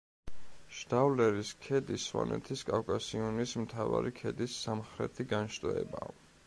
[0.77, 6.15] შდავლერის ქედი სვანეთის კავკასიონის მთავარი ქედის სამხრეთი განშტოებაა.